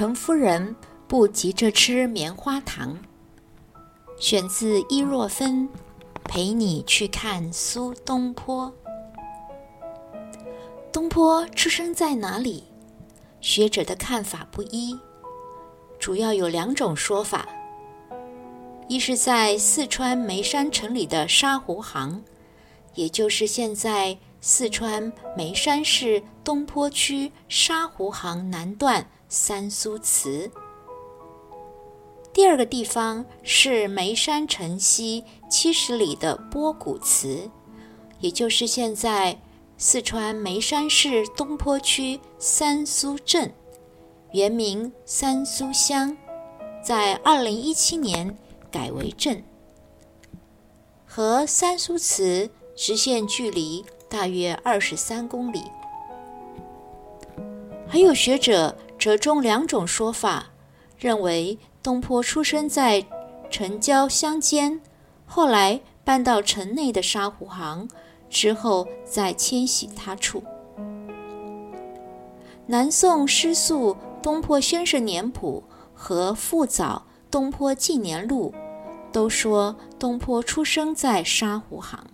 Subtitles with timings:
[0.00, 0.74] 陈夫人
[1.06, 2.96] 不急着吃棉花糖。
[4.18, 5.68] 选自伊若芬，
[6.24, 8.72] 《陪你去看苏东坡》。
[10.90, 12.64] 东坡出生在哪里？
[13.42, 14.98] 学者的看法不一，
[15.98, 17.46] 主要有两种说法：
[18.88, 22.24] 一是在四川眉山城里的沙湖行，
[22.94, 30.50] 也就是现在四川眉山市东坡区沙湖行南段三苏祠；
[32.34, 37.48] 第二个地方是眉山城西七十里的波谷祠，
[38.18, 39.40] 也就是现在。
[39.82, 43.50] 四川眉山市东坡区三苏镇，
[44.32, 46.14] 原名三苏乡，
[46.84, 48.36] 在二零一七年
[48.70, 49.42] 改为镇，
[51.06, 55.62] 和三苏祠直线距离大约二十三公里。
[57.88, 60.50] 还有学者折中两种说法，
[60.98, 63.04] 认为东坡出生在
[63.50, 64.78] 城郊乡间，
[65.24, 67.88] 后来搬到城内的沙湖行。
[68.28, 70.44] 之后再迁徙他处。
[72.66, 78.54] 南宋诗宿《东坡先生年谱》和复早《东坡纪年录》
[79.10, 82.06] 都说东坡出生在沙湖行。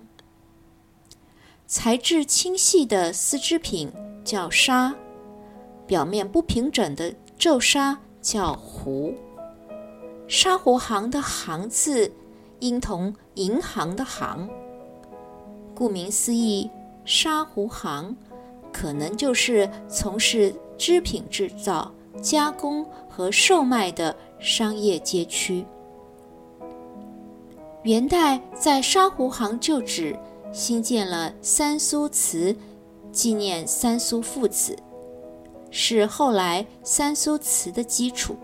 [1.66, 3.92] 材质轻细的丝织品
[4.24, 4.94] 叫纱，
[5.86, 9.14] 表面不平整的皱纱叫湖。
[10.28, 12.10] 沙湖行的“行”字
[12.58, 14.48] 音同银行的“行”。
[15.74, 16.68] 顾名思义，
[17.04, 18.16] 沙湖行
[18.72, 25.64] 可能就是从事织品制造、加工和售卖的商业街区。
[27.84, 30.18] 元代在沙湖行旧址
[30.52, 32.56] 新建了三苏祠，
[33.12, 34.76] 纪念三苏父子，
[35.78, 38.34] 是后来三苏祠的基础。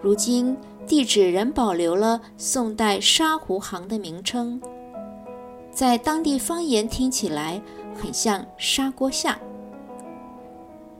[0.00, 4.62] 如今地址仍保留了宋代沙湖行的名称。
[5.72, 7.60] 在当地方言听起来
[7.92, 9.40] 很像砂锅下，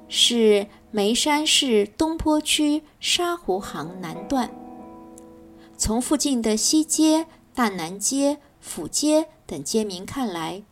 [0.09, 4.51] 是眉山市东坡区沙湖行南段。
[5.77, 10.65] 从附近的西街、大南街、府街等街名看来，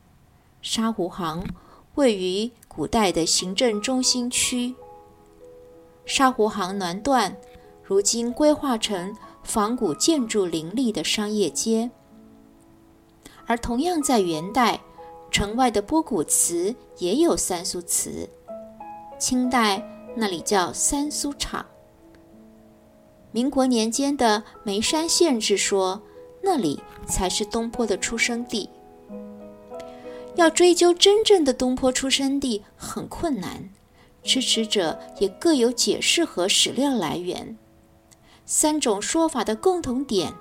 [0.60, 1.46] 沙湖行
[1.94, 4.72] 位于古代的行政中心区。
[6.06, 7.36] 沙湖行南段
[7.82, 11.90] 如今规划成仿古建筑林立的商业街。
[13.48, 14.80] 而同样在元代，
[15.28, 18.30] 城外的波谷祠也有三苏祠。
[19.18, 19.82] 清代
[20.14, 21.66] 那里叫三苏场。
[23.32, 26.00] 民国年间的眉山县志说，
[26.40, 28.70] 那里才是东坡的出生地。
[30.38, 33.68] 要追究真正的东坡出生地很困难，
[34.22, 37.58] 支持者也各有解释和史料来源。
[38.46, 40.32] 三种说法的共同点，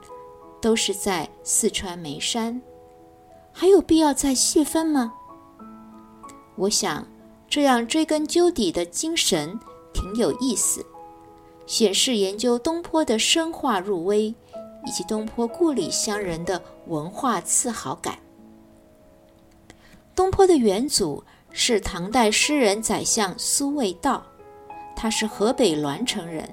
[0.61, 2.61] 都是在四川眉山。
[3.51, 5.11] 还有必要再细分吗？
[6.55, 7.07] 我想，
[7.49, 9.59] 这样追根究底的精神
[9.91, 10.85] 挺有意思，
[11.65, 14.27] 显示研究东坡的深化入微，
[14.85, 18.19] 以及东坡故里乡人的文化自豪感。
[20.17, 24.25] 东坡的远祖是唐代诗人宰相苏味道，
[24.95, 26.49] 他是河北栾城人。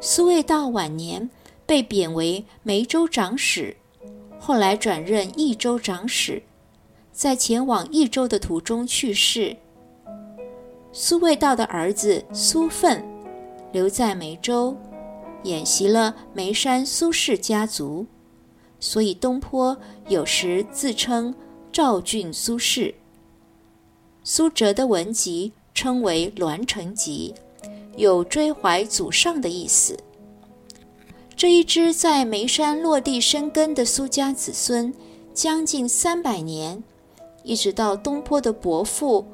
[0.00, 1.28] 苏味道晚年
[1.66, 3.76] 被贬为梅州长史。
[4.40, 6.42] 后来转任益州长史，
[7.12, 9.54] 在前往益州的途中去世。
[10.90, 13.04] 苏味道的儿子苏奋
[13.72, 14.74] 留在梅州，
[15.42, 18.06] 演习了眉山苏氏家族，
[18.80, 19.76] 所以东坡
[20.08, 21.34] 有时自称
[21.78, 22.92] 赵郡苏轼。
[24.24, 27.32] 苏辙的文集称为《栾城集》，
[27.96, 29.96] 有追怀祖上的意思。
[31.36, 34.92] 这一支在眉山落地生根的苏家子孙，
[35.32, 36.82] 将近三百年，
[37.44, 39.24] 一直到东坡的伯父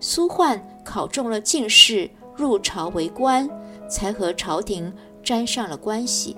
[0.00, 3.48] 苏焕考中了进士，入朝为官，
[3.88, 6.36] 才和朝廷沾上了关系，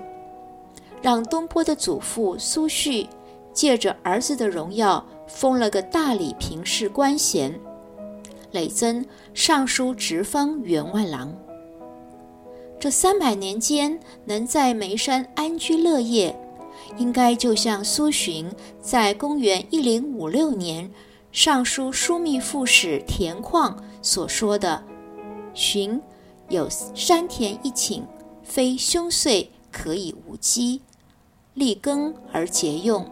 [1.01, 3.07] 让东坡的祖父苏旭
[3.51, 7.59] 借着儿子的荣耀，封了个大理平氏官衔，
[8.51, 11.35] 累增尚书直方员外郎。
[12.79, 16.37] 这三百年间能在眉山安居乐业，
[16.97, 20.91] 应该就像苏洵在公元一零五六年
[21.31, 24.83] 上书枢密副使田况所说的
[25.55, 25.99] ：“洵
[26.49, 28.03] 有山田一顷，
[28.43, 30.81] 非凶岁可以无饥，
[31.55, 33.09] 立耕而节用，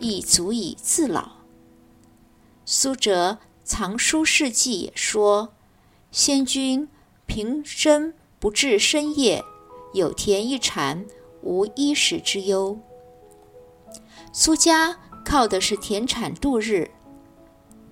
[0.00, 1.41] 亦足以自老。”
[2.64, 5.52] 苏辙藏书事迹也说
[6.10, 6.88] ：“先君
[7.26, 9.44] 平生。”不至深夜，
[9.94, 11.06] 有田一产，
[11.42, 12.76] 无衣食之忧。
[14.32, 16.90] 苏家靠的是田产度日，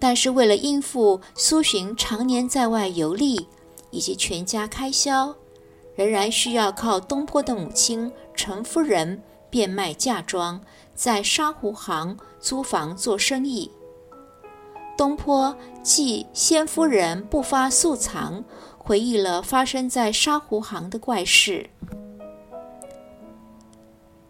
[0.00, 3.46] 但是为了应付苏洵常年在外游历
[3.92, 5.36] 以及全家开销，
[5.94, 10.60] 仍然需要靠东坡的母亲陈夫人变卖嫁妆，
[10.96, 13.70] 在沙湖行租房做生意。
[15.00, 18.44] 东坡记先夫人不发素藏，
[18.76, 21.70] 回忆了发生在沙湖行的怪事。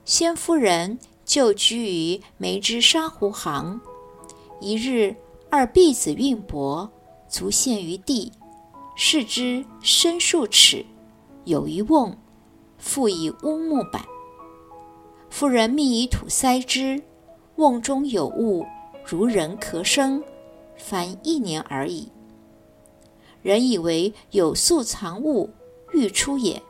[0.05, 0.97] 先夫人。
[1.25, 3.81] 就居于梅枝沙湖行。
[4.61, 5.15] 一日，
[5.49, 6.89] 二婢子运帛，
[7.29, 8.33] 足陷于地，
[8.97, 10.85] 视之深数尺，
[11.45, 12.17] 有一瓮，
[12.83, 14.05] 覆以乌木板。
[15.29, 17.01] 妇人密以土塞之，
[17.55, 18.67] 瓮中有物，
[19.05, 20.21] 如人咳声，
[20.81, 22.09] 凡一年而已。
[23.43, 25.51] 人以为有素藏物，
[25.93, 26.61] 欲出也。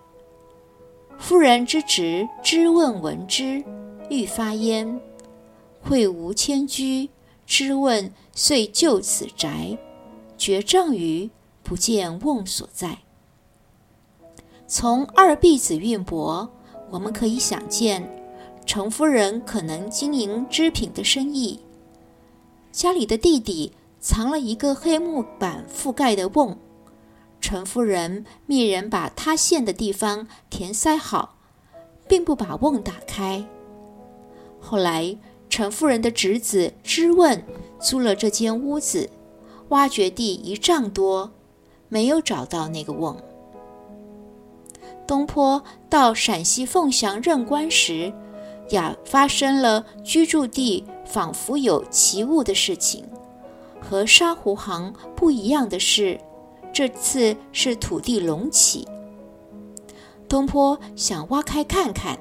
[1.19, 3.65] 夫人之侄知问闻之。
[4.11, 5.01] 欲发焉，
[5.81, 7.09] 会无迁居，
[7.47, 9.79] 知问遂就此宅，
[10.37, 11.31] 绝正于
[11.63, 12.99] 不见瓮所在。
[14.67, 16.49] 从二婢子运帛，
[16.91, 18.09] 我们可以想见，
[18.67, 21.61] 程夫人可能经营织品的生意。
[22.73, 26.57] 家里的弟弟藏了一个黑木板覆盖的瓮，
[27.39, 31.37] 陈夫人命人把塌陷的地方填塞好，
[32.09, 33.45] 并不把瓮打开。
[34.59, 35.19] 后来，
[35.51, 37.45] 陈夫人的侄子知问
[37.79, 39.11] 租了这间屋子，
[39.69, 41.31] 挖掘地一丈多，
[41.91, 43.15] 没有找到那个瓮。
[45.07, 48.11] 东坡到陕西凤翔任官时，
[48.71, 53.05] 也发生了居住地仿佛有奇物的事情。
[53.81, 56.21] 和沙湖行不一样的是，
[56.73, 58.87] 这次是土地隆起。
[60.29, 62.17] 东坡想挖开看看。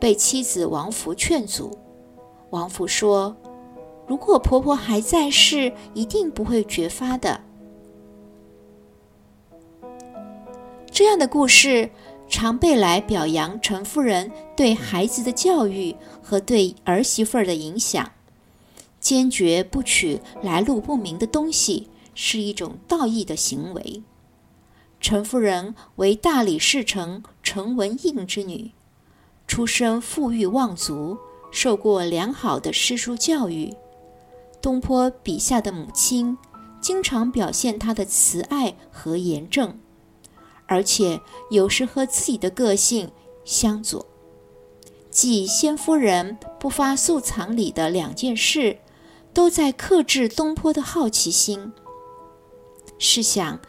[0.00, 1.78] 被妻子王福劝阻，
[2.50, 3.36] 王福说
[4.04, 7.40] ：“如果婆婆还在世，一定不会绝发的。”
[10.90, 11.88] 这样的故事
[12.28, 18.10] 常被来表扬陈夫人对孩子的教育和对儿媳妇儿的影响。
[19.12, 24.02] 坚决不取来路不明的东西是一种道义的行为。
[25.02, 28.70] 陈夫人为大理寺丞陈文应之女。
[29.46, 31.18] 出身富裕望族，
[31.50, 33.74] 受过良好的诗书教育。
[34.62, 36.38] 东坡笔下的母亲，
[36.80, 39.78] 经常表现她的慈爱和严正，
[40.66, 41.20] 而且
[41.50, 43.10] 有时和自己的个性
[43.44, 44.06] 相左。
[45.10, 48.78] 继先夫人不发素藏里的两件事，
[49.34, 51.72] 都在克制东坡的好奇心。
[52.98, 53.60] 试想，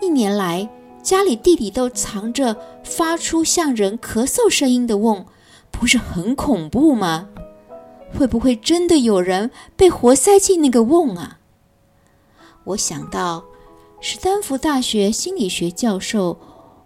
[0.00, 0.70] 一年来。
[1.02, 5.24] 家里地里都藏着发出像人咳嗽声音的瓮，
[5.70, 7.28] 不是很恐怖吗？
[8.18, 11.38] 会不会真的有人被活塞进那个瓮啊？
[12.64, 13.44] 我想到，
[14.00, 16.40] 史丹福大学心理学教授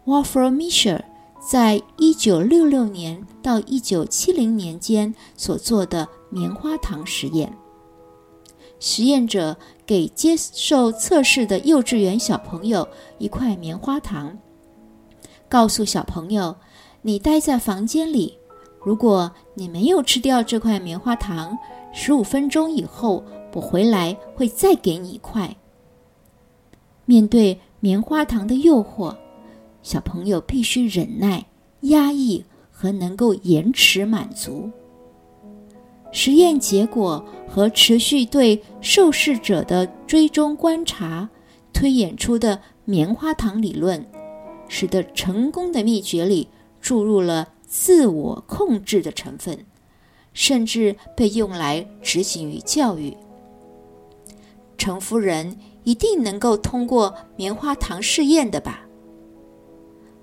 [0.04, 1.00] Wolfram Mischer
[1.40, 7.56] 在一九六六年到一九七零年间所做的棉花糖实验。
[8.80, 9.56] 实验者
[9.86, 14.38] 给接受测试的幼稚园小朋友一块棉花糖，
[15.48, 16.56] 告诉小朋友
[17.02, 18.38] ：“你待在房间里，
[18.82, 21.56] 如果你没有吃掉这块棉花糖，
[21.92, 23.22] 十五分钟以后
[23.52, 25.56] 我回来会再给你一块。”
[27.04, 29.14] 面对棉花糖的诱惑，
[29.82, 31.44] 小朋友必须忍耐、
[31.82, 34.70] 压抑和能够延迟满足。
[36.12, 41.28] 实验结果和持续对受试者的追踪观察，
[41.72, 44.04] 推演出的棉花糖理论，
[44.68, 46.48] 使得成功的秘诀里
[46.80, 49.66] 注入了自我控制的成分，
[50.32, 53.16] 甚至被用来执行于教育。
[54.76, 58.86] 程夫人一定能够通过棉花糖试验的吧？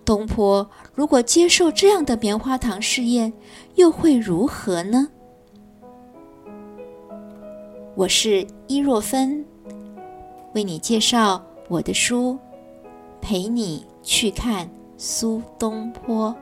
[0.04, 3.32] 东坡如果接受这样的棉花糖试验，
[3.76, 5.10] 又会如何呢？
[7.98, 9.44] 我是伊若芬，
[10.54, 12.38] 为你介绍我的书，
[13.20, 16.36] 陪你去看苏东坡。